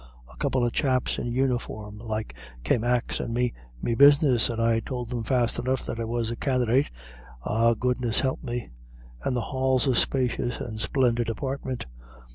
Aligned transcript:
A 0.27 0.35
couple 0.37 0.65
of 0.65 0.71
chaps 0.73 1.19
in 1.19 1.31
uniform 1.31 1.99
like 1.99 2.35
came 2.63 2.83
axin' 2.83 3.31
me 3.31 3.53
me 3.83 3.93
business, 3.93 4.47
but 4.49 4.59
I 4.59 4.79
tould 4.79 5.09
them 5.09 5.23
fast 5.23 5.59
enough 5.59 5.85
that 5.85 5.99
I 5.99 6.05
was 6.05 6.31
a 6.31 6.35
candidate 6.35 6.89
ah, 7.43 7.75
goodness 7.75 8.21
help 8.21 8.43
me.... 8.43 8.71
And 9.23 9.35
the 9.35 9.41
Hall's 9.53 9.85
a 9.85 9.93
spacious 9.93 10.57
and 10.59 10.79
splendid 10.79 11.29
apartment. 11.29 11.85